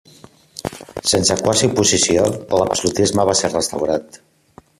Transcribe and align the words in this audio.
Sense 1.11 1.37
quasi 1.43 1.69
oposició, 1.73 2.25
l'absolutisme 2.63 3.29
va 3.33 3.37
ser 3.43 3.53
restaurat. 3.57 4.21